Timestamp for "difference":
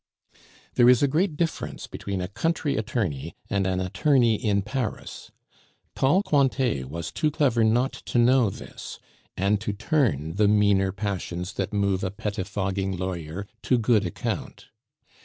1.37-1.85